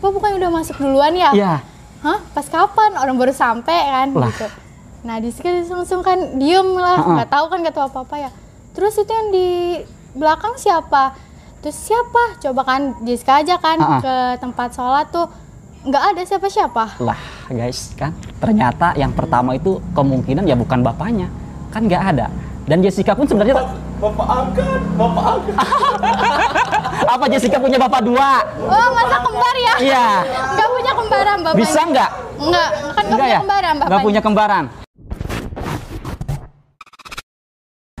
Papa 0.00 0.08
bukan 0.10 0.30
udah 0.34 0.50
masuk 0.50 0.76
duluan 0.78 1.12
ya? 1.12 1.30
Iya. 1.30 1.54
Hah? 2.00 2.18
Pas 2.32 2.44
kapan? 2.44 2.96
Orang 2.96 3.16
baru 3.16 3.32
sampai 3.32 3.78
kan 3.84 4.08
Lah. 4.12 4.28
gitu. 4.28 4.48
Nah 5.04 5.20
Jessica 5.20 5.52
langsung 5.52 6.00
kan 6.00 6.16
diem 6.34 6.68
lah, 6.72 7.04
nggak 7.04 7.28
tahu 7.28 7.44
kan 7.46 7.60
kata 7.62 7.80
apa 7.84 7.98
apa 8.00 8.16
ya. 8.18 8.30
terus 8.72 8.96
itu 8.96 9.06
yang 9.06 9.28
di 9.30 9.48
belakang 10.14 10.56
siapa 10.56 11.14
terus 11.64 11.80
siapa 11.80 12.36
coba 12.38 12.60
kan 12.62 12.92
Jessica 13.00 13.40
aja 13.40 13.56
kan 13.56 13.80
Ah, 13.80 13.88
ah. 13.88 14.00
ke 14.04 14.14
tempat 14.36 14.68
sholat 14.70 15.08
tuh 15.08 15.24
nggak 15.80 16.04
ada 16.12 16.20
siapa-siapa 16.20 17.00
Lah, 17.00 17.16
guys, 17.48 17.96
kan 17.96 18.12
ternyata 18.36 18.92
yang 18.94 19.08
pertama 19.10 19.52
itu 19.52 19.80
kemungkinan 19.92 20.44
ya 20.44 20.52
bukan 20.54 20.80
bapaknya. 20.80 21.32
Kan 21.68 21.88
nggak 21.88 22.04
ada. 22.12 22.26
Dan 22.64 22.80
Jessica 22.80 23.12
pun 23.12 23.24
sebenarnya 23.24 23.56
Bapak 23.96 24.26
angkat, 24.26 24.80
bapak 24.94 25.24
angkat. 25.26 25.54
apa 27.14 27.24
Jessica 27.28 27.56
punya 27.56 27.76
bapak 27.78 28.00
dua? 28.02 28.44
oh 28.60 28.88
masa 28.92 29.16
kembar 29.20 29.54
ya 29.56 29.74
Iya. 29.80 30.06
nggak 30.52 30.68
punya 30.68 30.92
kembaran 30.92 31.38
bapaknya 31.40 31.60
Bisa 31.60 31.80
nggak? 31.82 32.10
nggak 32.34 32.68
kan 32.92 33.02
nggak 33.02 33.18
punya 33.18 33.38
kembaran 33.40 33.72
Nggak 33.72 33.88
bapaknya 33.88 34.04
punya 34.04 34.20
kembaran. 34.20 34.64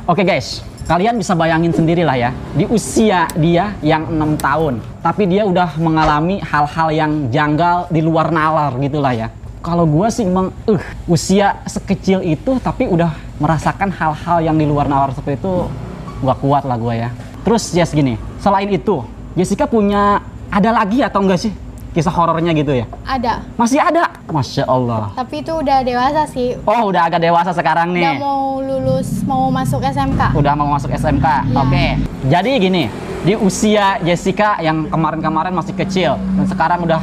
Oke 0.04 0.20
guys, 0.20 0.60
kalian 0.84 1.16
bisa 1.16 1.32
bayangin 1.32 1.72
sendiri 1.72 2.04
lah 2.04 2.12
ya, 2.12 2.36
di 2.52 2.68
usia 2.68 3.24
dia 3.40 3.72
yang 3.80 4.04
enam 4.04 4.36
tahun, 4.36 4.84
tapi 5.00 5.24
dia 5.24 5.48
udah 5.48 5.80
mengalami 5.80 6.44
hal-hal 6.44 6.92
yang 6.92 7.12
janggal 7.32 7.88
di 7.88 8.04
luar 8.04 8.28
nalar 8.28 8.76
gitulah 8.76 9.16
ya. 9.16 9.32
Kalau 9.64 9.88
gua 9.88 10.12
sih 10.12 10.28
emang, 10.28 10.52
uh, 10.68 10.82
usia 11.08 11.56
sekecil 11.64 12.20
itu 12.20 12.60
tapi 12.60 12.84
udah 12.84 13.16
merasakan 13.40 13.88
hal-hal 13.96 14.44
yang 14.44 14.60
di 14.60 14.68
luar 14.68 14.92
nalar 14.92 15.16
seperti 15.16 15.40
itu, 15.40 15.72
gak 16.20 16.36
kuat 16.36 16.68
lah 16.68 16.76
gua 16.76 16.92
ya. 16.92 17.08
Terus 17.40 17.72
Jess 17.72 17.96
gini, 17.96 18.20
selain 18.44 18.68
itu, 18.68 19.08
Jessica 19.32 19.64
punya 19.64 20.20
ada 20.52 20.68
lagi 20.68 21.00
atau 21.00 21.24
enggak 21.24 21.48
sih 21.48 21.52
kisah 21.94 22.10
horornya 22.10 22.50
gitu 22.52 22.74
ya? 22.74 22.90
ada 23.06 23.46
Masih 23.54 23.78
ada, 23.78 24.10
masya 24.26 24.66
Allah. 24.66 25.14
tapi 25.14 25.40
itu 25.40 25.54
udah 25.54 25.78
dewasa 25.80 26.26
sih 26.26 26.58
Oh, 26.60 26.90
udah 26.90 27.06
agak 27.06 27.22
dewasa 27.22 27.54
sekarang 27.54 27.94
nih. 27.94 28.02
udah 28.02 28.18
mau 28.18 28.42
lulus 28.58 29.08
mau 29.22 29.46
masuk 29.48 29.78
SMK 29.80 30.34
Udah 30.34 30.52
mau 30.52 30.68
masuk 30.68 30.90
SMK. 30.90 31.22
Iya. 31.22 31.56
Oke. 31.56 31.86
Jadi 32.26 32.50
gini, 32.58 32.84
di 33.22 33.34
usia 33.34 33.96
Jessica 34.00 34.58
yang 34.58 34.90
kemarin-kemarin 34.90 35.54
masih 35.54 35.72
kecil 35.72 36.18
dan 36.18 36.44
sekarang 36.44 36.82
udah 36.82 36.98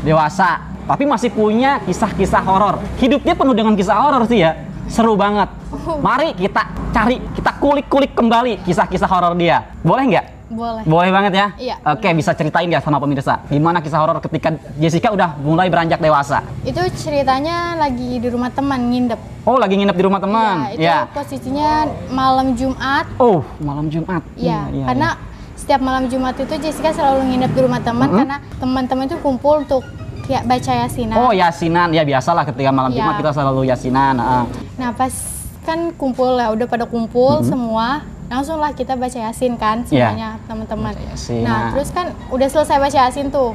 dewasa, 0.00 0.62
tapi 0.86 1.02
masih 1.02 1.28
punya 1.28 1.82
kisah-kisah 1.82 2.40
horor. 2.40 2.78
Hidupnya 2.96 3.34
penuh 3.34 3.52
dengan 3.52 3.74
kisah 3.74 3.98
horor 3.98 4.22
sih 4.24 4.38
ya. 4.38 4.54
Seru 4.86 5.18
banget. 5.18 5.50
Mari 5.98 6.32
kita 6.32 6.62
cari, 6.90 7.20
kita 7.34 7.58
kulik-kulik 7.58 8.14
kembali 8.14 8.62
kisah-kisah 8.62 9.04
horor 9.04 9.34
dia. 9.34 9.68
Boleh 9.82 10.04
nggak? 10.06 10.26
Boleh 10.48 10.82
Boleh 10.82 11.10
banget 11.10 11.32
ya? 11.34 11.46
Iya, 11.54 11.76
Oke, 11.86 12.08
bisa 12.10 12.32
ceritain 12.32 12.64
nggak 12.64 12.80
sama 12.80 12.96
pemirsa? 12.96 13.44
Gimana 13.46 13.78
kisah 13.78 13.98
horor 13.98 14.16
ketika 14.18 14.48
Jessica 14.74 15.08
udah 15.10 15.36
mulai 15.38 15.68
beranjak 15.68 15.98
dewasa? 15.98 16.40
itu 16.62 16.80
ceritanya 16.98 17.76
lagi 17.76 18.16
di 18.16 18.28
rumah 18.28 18.48
teman 18.48 18.88
ngindep 18.88 19.20
Oh, 19.42 19.56
lagi 19.56 19.74
nginep 19.74 19.92
di 19.92 20.02
rumah 20.02 20.18
teman. 20.18 20.56
Ya, 20.60 20.72
itu 20.72 20.82
Ya. 20.82 20.98
posisinya 21.10 21.70
malam 22.08 22.52
Jumat 22.52 23.04
Oh, 23.16 23.40
malam 23.58 23.88
Jumat. 23.88 24.20
ya 24.34 24.64
Iya, 24.66 24.74
iya, 24.74 24.84
karena 24.86 25.08
setiap 25.54 25.80
malam 25.80 26.04
Jumat 26.06 26.34
itu 26.34 26.54
Jessica 26.58 26.90
selalu 26.90 27.28
nginep 27.28 27.50
di 27.50 27.60
rumah 27.60 27.80
teman 27.80 28.06
Mm-mm. 28.06 28.18
karena 28.18 28.36
teman-teman 28.56 29.04
itu 29.04 29.16
kumpul 29.18 29.60
untuk 29.60 29.84
ya 30.24 30.40
baca 30.42 30.72
yasinan 30.78 31.16
Oh 31.18 31.30
yasinan 31.30 31.88
ya 31.90 32.02
biasalah 32.02 32.44
ketika 32.44 32.68
malam 32.70 32.88
Iya. 32.90 33.00
Jumat 33.02 33.14
kita 33.16 33.30
selalu 33.32 33.60
yasinan. 33.66 34.16
ah. 34.16 34.44
nah 34.74 34.92
pas 34.92 35.12
kan 35.62 35.92
kumpul 35.92 36.32
ya 36.34 36.48
udah 36.48 36.64
pada 36.64 36.84
kumpul 36.84 37.38
Mm-hmm. 37.38 37.50
semua 37.50 37.86
langsung 38.28 38.56
lah 38.56 38.70
kita 38.70 38.92
baca 38.94 39.18
yasin 39.18 39.54
kan 39.54 39.82
Iya. 39.84 40.12
semuanya 40.12 40.30
teman-teman 40.44 40.92
Baca 40.92 41.04
Yasin, 41.06 41.42
nah 41.42 41.48
nah. 41.48 41.70
terus 41.72 41.88
kan 41.90 42.06
udah 42.28 42.46
selesai 42.46 42.76
baca 42.78 42.98
yasin 43.02 43.28
tuh 43.28 43.52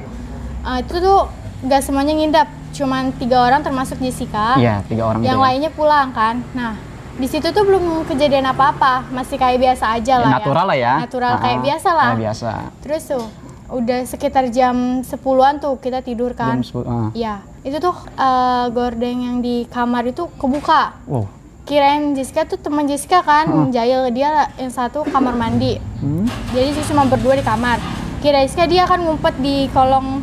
Ah, 0.60 0.80
itu 0.80 0.96
tuh 0.96 1.28
gak 1.62 1.80
semuanya 1.80 2.14
ngindap 2.14 2.48
cuman 2.72 3.12
tiga 3.14 3.44
orang 3.44 3.60
termasuk 3.60 4.00
Jessica 4.00 4.56
Iya 4.56 4.80
tiga 4.84 5.06
orang 5.06 5.20
yang 5.22 5.36
gitu 5.36 5.38
ya. 5.38 5.46
lainnya 5.46 5.72
pulang 5.72 6.10
kan 6.10 6.40
nah 6.52 6.74
di 7.14 7.28
situ 7.28 7.46
tuh 7.48 7.62
belum 7.62 7.84
kejadian 8.04 8.48
apa-apa 8.48 9.06
masih 9.10 9.36
kayak 9.36 9.60
biasa 9.60 9.94
aja 9.94 10.18
lah 10.18 10.30
Natural 10.34 10.66
lah 10.66 10.74
ya. 10.76 10.94
natural 11.00 11.34
kayak 11.38 11.60
biasa 11.62 11.90
lah 11.92 12.10
Kayak 12.10 12.22
biasa. 12.24 12.52
terus 12.80 13.04
tuh 13.06 13.26
udah 13.70 14.00
sekitar 14.04 14.44
jam 14.50 14.76
10-an 15.02 15.54
tuh 15.58 15.78
kita 15.78 16.00
tidur 16.00 16.32
kan 16.32 16.58
Jam 16.58 16.82
10, 16.82 16.86
ah. 16.86 17.10
Iya, 17.12 17.36
itu 17.62 17.78
tuh 17.78 17.94
eh, 18.08 18.66
gordeng 18.70 19.18
yang 19.20 19.38
di 19.40 19.66
kamar 19.66 20.06
itu 20.06 20.30
kebuka. 20.34 20.94
Wow. 21.06 21.26
Kirain 21.64 22.12
Jessica 22.12 22.44
tuh 22.44 22.58
teman 22.58 22.84
Jessica 22.84 23.20
kan, 23.20 23.72
Jail 23.72 24.12
dia 24.12 24.52
yang 24.58 24.68
satu 24.70 25.08
kamar 25.08 25.32
mandi. 25.34 25.80
Hmm? 25.98 26.28
Jadi 26.52 26.76
sih 26.76 26.92
cuma 26.92 27.08
berdua 27.08 27.34
di 27.34 27.42
kamar. 27.42 27.80
Kira 28.20 28.44
Jessica 28.44 28.68
dia 28.68 28.84
kan 28.84 29.00
ngumpet 29.00 29.40
di 29.40 29.72
kolong 29.72 30.20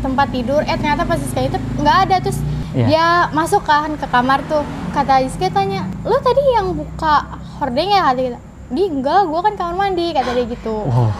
tempat 0.00 0.28
tidur. 0.28 0.60
Eh 0.60 0.74
ternyata 0.74 1.02
pas 1.02 1.14
Jessica 1.14 1.40
itu 1.44 1.58
nggak 1.78 1.98
ada 2.04 2.16
terus 2.20 2.38
Iya. 2.74 2.86
dia 2.90 3.06
masuk 3.30 3.62
kan 3.62 3.94
ke 3.94 4.02
kamar 4.04 4.42
tuh. 4.44 4.66
Kata 4.90 5.22
Jessica 5.22 5.46
tanya, 5.48 5.86
lu 6.02 6.18
tadi 6.18 6.42
yang 6.52 6.74
buka 6.74 7.22
hordeng 7.56 7.88
ya 7.88 8.02
kata 8.04 8.20
kita. 8.20 8.38
Di 8.66 8.82
enggak, 8.84 9.20
gua 9.24 9.40
kan 9.40 9.54
kamar 9.54 9.74
mandi 9.80 10.10
kata 10.10 10.34
dia 10.34 10.42
gitu. 10.44 10.82
Wow. 10.82 11.14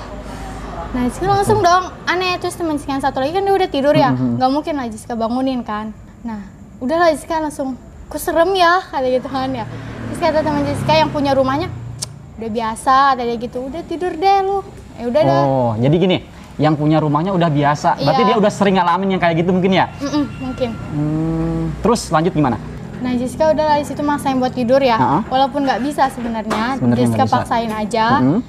Nah 0.90 1.06
Jessica 1.06 1.30
langsung 1.32 1.58
dong 1.60 1.94
aneh 2.04 2.34
terus 2.36 2.54
teman 2.54 2.74
Jessica 2.74 2.92
yang 2.92 3.02
satu 3.02 3.18
lagi 3.18 3.30
kan 3.30 3.42
dia 3.42 3.54
udah 3.54 3.66
tidur 3.66 3.94
ya 3.94 4.10
Mhm. 4.10 4.34
nggak 4.34 4.50
mungkin 4.50 4.74
lah 4.74 4.86
Jessica 4.86 5.14
bangunin 5.14 5.62
kan 5.62 5.90
nah 6.22 6.42
udahlah 6.78 7.10
Jessica 7.10 7.38
langsung 7.38 7.74
kok 8.04 8.18
serem 8.18 8.50
ya 8.52 8.82
kata 8.82 9.06
gitu 9.06 9.26
kan 9.26 9.50
ya 9.50 9.64
terus 10.06 10.20
kata 10.20 10.38
teman 10.40 10.62
Jessica 10.62 10.94
yang 10.94 11.08
punya 11.08 11.32
rumahnya 11.32 11.66
"Cek, 11.66 12.10
udah 12.36 12.50
biasa 12.50 12.94
kata 13.12 13.22
dia 13.24 13.36
gitu 13.38 13.58
udah 13.62 13.82
tidur 13.82 14.12
deh 14.12 14.38
lu 14.40 14.58
ya 14.94 15.04
udah 15.04 15.22
dah 15.22 15.42
Oh 15.42 15.70
jadi 15.76 15.96
gini, 15.96 16.18
yang 16.54 16.74
punya 16.74 16.96
rumahnya 16.96 17.30
udah 17.30 17.50
biasa. 17.50 17.98
Berarti 17.98 18.22
Iya. 18.22 18.28
dia 18.28 18.36
udah 18.38 18.46
sering 18.48 18.78
ngalamin 18.78 19.08
yang 19.10 19.20
kayak 19.20 19.42
gitu 19.42 19.50
mungkin 19.50 19.74
ya. 19.74 19.90
Mm-mm, 19.98 20.24
mungkin 20.40 20.70
Hmm, 20.88 21.62
terus 21.80 22.06
lanjut 22.08 22.30
gimana? 22.32 22.58
nah 22.96 23.10
Jessica 23.12 23.50
udah 23.50 23.64
lah 23.66 23.76
situ 23.80 24.00
maksain 24.00 24.38
buat 24.38 24.48
tidur 24.50 24.78
ya 24.78 24.96
Ha-ha. 24.96 25.18
walaupun 25.26 25.60
nggak 25.62 25.82
bisa 25.82 26.08
sebenarnya 26.08 26.78
Jessica 26.94 27.26
paksain 27.26 27.68
aja 27.68 28.22
Mhm. 28.22 28.40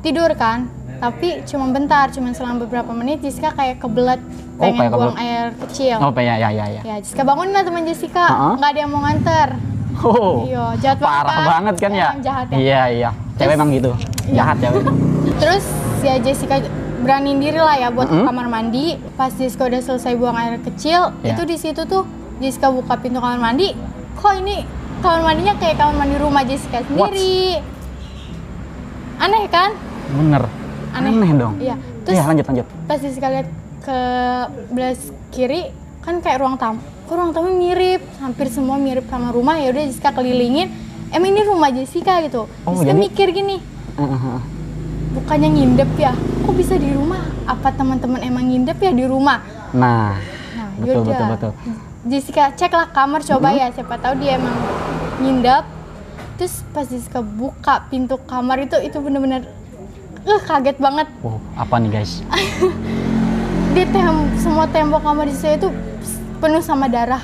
tidur 0.00 0.30
kan 0.32 0.64
tapi 0.98 1.42
cuma 1.44 1.66
bentar 1.68 2.10
cuma 2.10 2.30
selang 2.30 2.58
beberapa 2.58 2.90
menit 2.90 3.18
Jessica 3.18 3.50
kayak 3.50 3.78
kebelet 3.78 4.18
Oh, 4.54 4.66
pengen 4.66 4.74
kayak 4.76 4.90
buang 4.90 5.14
kebelet. 5.14 5.22
air 5.24 5.46
kecil 5.60 5.96
Oh 5.96 6.10
ya 6.12 6.34
ya 6.36 6.48
ya 6.50 6.66
ya. 6.68 6.80
Ya, 6.82 6.94
Jessica 6.98 7.22
bangunin 7.22 7.52
lah 7.52 7.62
teman 7.62 7.82
Jessica. 7.82 8.26
Nggak 8.54 8.68
ada 8.68 8.78
yang 8.80 8.90
mau 8.90 9.00
nganter. 9.00 9.48
Oh, 9.98 10.42
Iya, 10.44 10.64
jahat 10.78 10.98
banget 10.98 11.10
parah 11.20 11.30
kan? 11.32 11.46
banget 11.48 11.74
kan 11.76 11.90
ya? 11.92 12.08
Jahat 12.20 12.46
ya? 12.48 12.56
Iya 12.56 12.82
iya. 12.88 13.10
Cewek 13.32 13.38
Terus- 13.40 13.54
emang 13.54 13.68
gitu. 13.72 13.90
Jahat 14.28 14.56
cewek. 14.56 14.82
Terus 15.40 15.64
ya 16.00 16.14
Jessica 16.18 16.56
beraniin 16.98 17.38
diri 17.38 17.56
lah 17.56 17.76
ya 17.76 17.88
buat 17.88 18.06
ke 18.06 18.14
Mm-mm. 18.14 18.26
kamar 18.26 18.46
mandi. 18.48 18.86
Pas 19.14 19.30
Jessica 19.30 19.64
udah 19.64 19.78
selesai 19.80 20.14
buang 20.14 20.34
air 20.34 20.58
kecil, 20.60 21.14
Ya. 21.20 21.32
itu 21.32 21.42
di 21.44 21.54
situ 21.54 21.82
tuh 21.84 22.02
Jessica 22.36 22.66
buka 22.68 22.94
pintu 22.96 23.18
kamar 23.18 23.38
mandi. 23.40 23.74
Kok 24.14 24.32
ini 24.36 24.66
kamar 24.98 25.22
mandinya 25.24 25.54
kayak 25.54 25.78
kamar 25.78 25.94
mandi 25.96 26.16
rumah 26.16 26.42
Jessica 26.42 26.78
sendiri. 26.80 27.62
Aneh 29.18 29.46
kan? 29.48 29.70
Bener. 30.10 30.42
Aneh. 30.90 31.32
dong. 31.34 31.54
Iya. 31.58 31.76
Terus 32.02 32.14
Iya 32.14 32.22
lanjut 32.24 32.44
lanjut. 32.46 32.66
pas 32.84 32.98
Jessica 32.98 33.28
lihat 33.28 33.48
ke 33.78 33.98
belah 34.68 34.94
kiri 35.28 35.62
kan 36.00 36.18
kayak 36.18 36.38
ruang 36.38 36.56
tamu. 36.56 36.78
Kok 37.04 37.14
ruang 37.14 37.32
tamu 37.32 37.48
mirip, 37.50 38.00
hampir 38.18 38.48
semua 38.48 38.76
mirip 38.76 39.04
sama 39.06 39.28
rumah. 39.28 39.56
Ya 39.56 39.68
udah 39.68 39.84
Jessica 39.84 40.10
kelilingin. 40.10 40.68
Emang 41.08 41.30
ini 41.30 41.40
rumah 41.42 41.68
Jessica 41.68 42.20
gitu. 42.20 42.44
Oh, 42.62 42.72
Jessica 42.74 42.90
jadi- 42.90 43.00
mikir 43.02 43.28
gini, 43.30 43.56
Heeh. 43.94 44.38
bukannya 45.10 45.48
ngindep 45.50 45.90
ya? 45.96 46.12
Kok 46.42 46.52
bisa 46.52 46.76
di 46.76 46.92
rumah? 46.92 47.24
Apa 47.44 47.72
teman-teman 47.72 48.20
emang 48.20 48.44
ngindep 48.44 48.76
ya 48.76 48.92
di 48.92 49.04
rumah? 49.04 49.40
Nah, 49.70 50.20
Nah, 50.50 50.68
betul 50.76 51.00
yaudah. 51.00 51.08
betul 51.08 51.26
betul. 51.30 51.52
Jessica 52.04 52.52
ceklah 52.52 52.88
kamar 52.88 53.20
coba 53.22 53.52
ya, 53.52 53.68
siapa 53.68 53.96
tahu 53.96 54.20
dia 54.20 54.36
emang 54.36 54.52
ngindep. 55.18 55.64
Terus 56.36 56.60
pas 56.70 56.84
Jessica 56.84 57.18
buka 57.18 57.88
pintu 57.88 58.20
kamar 58.22 58.62
itu, 58.62 58.76
itu 58.78 58.96
bener-bener 58.96 59.48
uh, 60.28 60.40
kaget 60.44 60.76
banget. 60.76 61.08
Wow, 61.24 61.40
apa 61.56 61.74
nih 61.80 61.90
guys? 61.90 62.20
Di 63.74 63.82
tem 63.88 64.08
semua 64.36 64.68
tembok 64.68 65.00
kamar 65.00 65.28
Jessica 65.28 65.56
itu 65.56 65.68
penuh 66.38 66.62
sama 66.62 66.86
darah. 66.88 67.22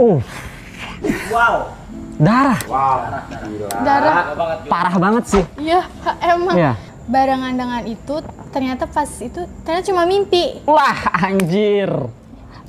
Oh, 0.00 0.22
Wow. 1.30 1.76
darah. 2.20 2.58
Wow. 2.64 2.98
Gila. 3.44 3.68
Darah. 3.84 4.16
Parah 4.64 4.94
banget 4.96 5.24
sih. 5.28 5.44
Iya, 5.60 5.84
emang. 6.32 6.56
Iya. 6.56 6.72
Barengan 7.10 7.82
itu 7.90 8.22
ternyata 8.54 8.86
pas 8.86 9.10
itu 9.18 9.42
ternyata 9.66 9.84
cuma 9.90 10.06
mimpi. 10.06 10.62
Wah, 10.62 11.26
anjir. 11.26 11.90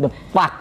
Depak. 0.02 0.54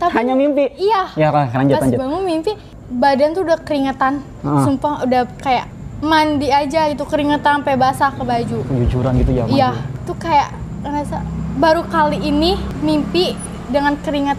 Tapi- 0.00 0.16
Hanya 0.16 0.32
mimpi. 0.32 0.72
Iya. 0.80 1.12
Ya, 1.16 1.28
lanjut 1.32 1.76
pas 1.76 1.84
lanjut. 1.84 1.98
bangun 2.00 2.22
mimpi, 2.24 2.52
badan 2.88 3.36
tuh 3.36 3.44
udah 3.44 3.58
keringetan. 3.60 4.24
Heeh. 4.40 4.62
Sumpah 4.64 5.04
udah 5.04 5.28
kayak 5.40 5.68
mandi 6.00 6.48
aja 6.52 6.88
itu 6.88 7.04
keringetan 7.04 7.60
sampai 7.60 7.76
basah 7.76 8.12
ke 8.12 8.24
baju. 8.24 8.58
Kejujuran 8.68 9.12
gitu 9.20 9.32
ya. 9.32 9.44
Iya, 9.48 9.70
tuh 10.04 10.16
kayak 10.16 10.52
ngerasa 10.84 11.20
baru 11.56 11.84
kali 11.88 12.20
ini 12.20 12.56
mimpi 12.80 13.32
dengan 13.68 13.96
keringat 14.00 14.36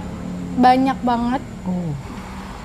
banyak 0.57 0.97
banget. 1.01 1.41
Oh. 1.65 1.93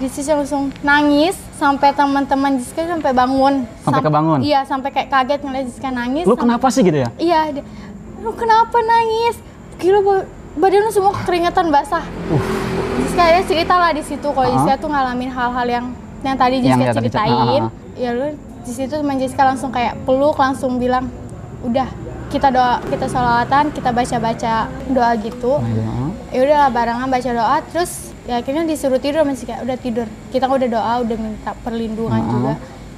Jessica 0.00 0.36
langsung 0.36 0.72
nangis 0.80 1.36
sampai 1.62 1.88
teman-teman 1.92 2.58
Jessica 2.58 2.82
sampai 2.84 3.12
bangun. 3.12 3.54
Sampai 3.80 3.94
Sam- 3.94 4.06
kebangun? 4.08 4.38
Iya, 4.42 4.60
sampai 4.62 4.90
kayak 4.90 5.08
kaget 5.08 5.40
ngeliat 5.40 5.64
Jessica 5.64 5.88
nangis. 5.90 6.24
Lu 6.24 6.34
kenapa 6.34 6.66
sih 6.68 6.82
gitu 6.82 6.98
ya? 6.98 7.08
Iya, 7.16 7.40
dia, 7.52 7.64
lu 8.18 8.30
kenapa 8.32 8.78
nangis 8.78 9.38
gila 9.78 9.98
ba- 10.00 10.26
badan 10.54 10.80
lu 10.80 10.90
semua 10.90 11.10
keringetan 11.16 11.66
basah 11.68 12.04
Jessica 12.94 13.24
ya 13.26 13.40
cerita 13.42 13.74
lah 13.74 13.90
di 13.90 13.98
situ 14.00 14.22
kalau 14.24 14.44
Uh-huh. 14.44 14.54
Jessica 14.60 14.78
tuh 14.78 14.86
ngalamin 14.86 15.26
hal-hal 15.28 15.66
yang 15.66 15.86
yang 16.20 16.36
tadi 16.36 16.54
Yang 16.56 16.66
Jessica 16.68 16.78
ya 16.78 16.86
tadi- 16.88 16.98
ceritain 17.00 17.62
uh-huh. 17.64 17.96
ya 17.96 18.10
lu 18.12 18.26
di 18.62 18.70
situ 18.70 18.92
teman 18.92 19.16
Jessica 19.16 19.42
langsung 19.44 19.70
kayak 19.70 19.98
peluk 20.04 20.36
langsung 20.36 20.76
bilang 20.76 21.10
udah 21.62 21.88
kita 22.28 22.48
doa 22.48 22.78
kita 22.84 23.06
sholawatan 23.06 23.72
kita 23.72 23.90
baca-baca 23.90 24.54
doa 24.86 25.10
gitu 25.18 25.58
ya 26.30 26.38
udahlah 26.38 26.70
barengan 26.70 27.08
baca 27.08 27.30
doa 27.32 27.56
terus 27.66 28.11
ya 28.22 28.38
akhirnya 28.38 28.62
disuruh 28.70 29.02
tidur 29.02 29.26
masih 29.26 29.50
kayak 29.50 29.66
udah 29.66 29.76
tidur 29.78 30.06
kita 30.30 30.46
kan 30.46 30.54
udah 30.54 30.70
doa 30.70 30.94
udah 31.02 31.16
minta 31.18 31.50
perlindungan 31.66 32.22
Uh-uh. 32.22 32.30
juga 32.30 32.52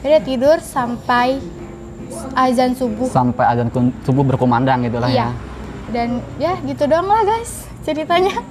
ya 0.05 0.07
udah 0.13 0.23
tidur 0.25 0.57
sampai 0.61 1.41
azan 2.37 2.77
subuh 2.77 3.09
Sampai 3.09 3.45
azan 3.49 3.73
subuh 4.05 4.25
berkumandang 4.25 4.85
gitu 4.85 5.01
lah 5.01 5.09
iya 5.09 5.17
ya. 5.17 5.29
dan 5.97 6.09
ya 6.37 6.53
gitu 6.69 6.85
doang 6.85 7.09
lah 7.09 7.25
guys 7.25 7.65
ceritanya 7.85 8.45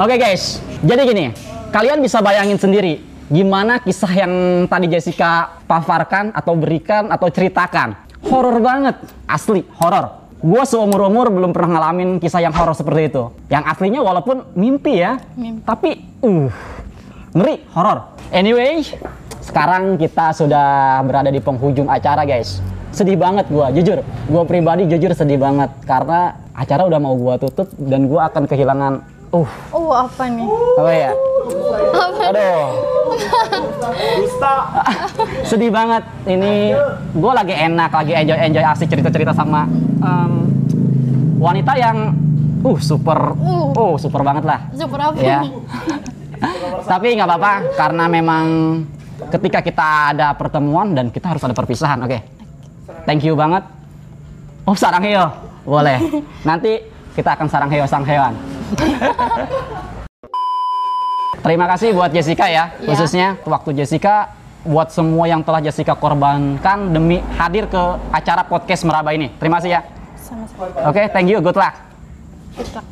Oke 0.00 0.16
guys, 0.16 0.64
jadi 0.80 1.04
gini, 1.04 1.28
kalian 1.76 2.00
bisa 2.00 2.24
bayangin 2.24 2.56
sendiri 2.56 3.04
gimana 3.28 3.84
kisah 3.84 4.08
yang 4.08 4.64
tadi 4.64 4.88
Jessica 4.88 5.60
paparkan 5.68 6.32
atau 6.32 6.56
berikan 6.56 7.12
atau 7.12 7.28
ceritakan. 7.28 8.08
Horor 8.24 8.64
banget, 8.64 8.96
asli 9.28 9.60
horor. 9.76 10.19
Gue 10.40 10.64
seumur 10.64 11.04
umur 11.04 11.28
belum 11.28 11.52
pernah 11.52 11.76
ngalamin 11.76 12.16
kisah 12.16 12.40
yang 12.40 12.56
horor 12.56 12.72
seperti 12.72 13.12
itu. 13.12 13.28
Yang 13.52 13.76
aslinya 13.76 14.00
walaupun 14.00 14.56
mimpi 14.56 15.04
ya, 15.04 15.20
Mimpi. 15.36 15.60
tapi 15.68 15.90
uh 16.24 16.48
ngeri 17.36 17.60
horor. 17.76 18.16
Anyway, 18.32 18.80
sekarang 19.44 20.00
kita 20.00 20.32
sudah 20.32 20.98
berada 21.04 21.28
di 21.28 21.44
penghujung 21.44 21.92
acara 21.92 22.24
guys. 22.24 22.64
Sedih 22.88 23.20
banget 23.20 23.52
gue, 23.52 23.66
jujur. 23.76 24.00
Gue 24.02 24.42
pribadi 24.48 24.88
jujur 24.88 25.12
sedih 25.12 25.36
banget 25.36 25.68
karena 25.84 26.40
acara 26.56 26.88
udah 26.88 27.00
mau 27.04 27.14
gue 27.20 27.34
tutup 27.44 27.68
dan 27.76 28.08
gue 28.08 28.20
akan 28.20 28.48
kehilangan 28.48 28.92
uh 29.30 29.50
oh 29.70 29.90
apa 29.94 30.22
nih 30.26 30.48
apa 30.78 30.90
ya? 30.90 31.12
Aduh, 32.30 32.62
Dusta. 34.22 34.54
sedih 35.42 35.70
banget. 35.72 36.02
Ini 36.28 36.76
gue 37.10 37.32
lagi 37.32 37.54
enak, 37.54 37.90
lagi 37.90 38.12
enjoy 38.14 38.38
enjoy 38.38 38.64
asik 38.64 38.86
cerita 38.86 39.10
cerita 39.10 39.32
sama 39.34 39.66
em, 39.98 40.32
wanita 41.40 41.72
yang 41.74 42.14
uh 42.60 42.78
super, 42.78 43.34
Uh. 43.40 43.72
uh 43.74 43.94
super 43.98 44.20
banget 44.22 44.44
lah. 44.46 44.60
super 44.76 44.98
apa 45.00 45.16
Ya. 45.18 45.42
Tapi 46.86 47.06
nggak 47.18 47.28
apa-apa 47.28 47.52
karena 47.74 48.04
memang 48.06 48.44
ketika 49.32 49.60
kita 49.64 49.88
ada 50.16 50.28
pertemuan 50.36 50.92
dan 50.94 51.08
kita 51.10 51.34
harus 51.34 51.42
ada 51.42 51.56
perpisahan. 51.56 51.98
Oke. 52.04 52.20
Thank 53.08 53.24
you 53.24 53.34
banget. 53.34 53.64
Oh, 54.68 54.76
sarang 54.76 55.02
heo. 55.02 55.28
Boleh. 55.64 55.98
Nanti 56.44 56.84
kita 57.16 57.34
akan 57.34 57.48
sarang 57.48 57.70
heo 57.72 57.84
sang 57.88 58.04
hewan. 58.04 58.36
Terima 61.40 61.64
kasih 61.64 61.96
buat 61.96 62.12
Jessica 62.12 62.44
ya, 62.46 62.68
Iya. 62.76 62.86
khususnya 62.92 63.26
waktu 63.48 63.72
Jessica 63.72 64.28
buat 64.60 64.92
semua 64.92 65.24
yang 65.24 65.40
telah 65.40 65.64
Jessica 65.64 65.96
korbankan 65.96 66.92
demi 66.92 67.16
hadir 67.40 67.64
ke 67.64 67.82
acara 68.12 68.44
podcast 68.44 68.84
Meraba 68.84 69.16
ini. 69.16 69.32
Terima 69.40 69.56
kasih 69.56 69.80
ya. 69.80 69.82
Oke, 70.84 71.08
thank 71.10 71.32
you. 71.32 71.40
Good 71.40 71.56
luck. 71.56 71.74
Good 72.54 72.70
luck. 72.76 72.84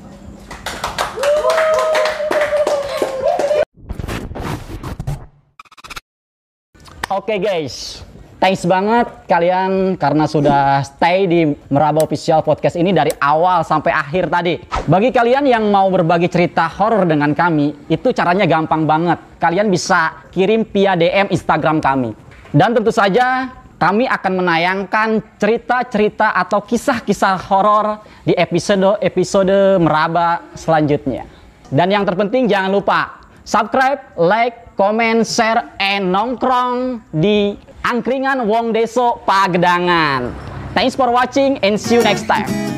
Oke 7.08 7.40
guys, 7.40 8.04
thanks 8.38 8.64
banget 8.64 9.06
kalian 9.26 9.98
karena 9.98 10.24
sudah 10.24 10.82
stay 10.86 11.26
di 11.26 11.40
Meraba 11.70 12.06
Official 12.06 12.42
Podcast 12.46 12.78
ini 12.78 12.94
dari 12.94 13.10
awal 13.18 13.66
sampai 13.66 13.92
akhir 13.92 14.30
tadi. 14.30 14.58
Bagi 14.86 15.10
kalian 15.10 15.44
yang 15.44 15.68
mau 15.68 15.90
berbagi 15.90 16.30
cerita 16.30 16.70
horor 16.70 17.04
dengan 17.04 17.34
kami, 17.34 17.74
itu 17.90 18.14
caranya 18.14 18.46
gampang 18.46 18.86
banget. 18.86 19.18
Kalian 19.42 19.68
bisa 19.68 20.24
kirim 20.30 20.64
via 20.64 20.94
DM 20.94 21.30
Instagram 21.34 21.82
kami. 21.82 22.14
Dan 22.54 22.72
tentu 22.72 22.94
saja 22.94 23.52
kami 23.78 24.08
akan 24.10 24.32
menayangkan 24.42 25.08
cerita-cerita 25.38 26.34
atau 26.34 26.64
kisah-kisah 26.64 27.38
horor 27.46 28.02
di 28.26 28.34
episode-episode 28.34 29.78
Meraba 29.78 30.50
selanjutnya. 30.58 31.28
Dan 31.68 31.92
yang 31.92 32.02
terpenting 32.02 32.48
jangan 32.48 32.72
lupa 32.72 33.18
subscribe, 33.44 34.18
like, 34.18 34.74
comment, 34.76 35.24
share, 35.24 35.72
and 35.80 36.12
nongkrong 36.12 37.00
di 37.12 37.56
Angkringan 37.88 38.44
Wong 38.44 38.76
Deso 38.76 39.24
Pagedangan. 39.24 40.36
Thanks 40.76 40.92
for 40.92 41.08
watching 41.10 41.56
and 41.64 41.80
see 41.80 41.96
you 41.96 42.04
next 42.04 42.28
time. 42.28 42.77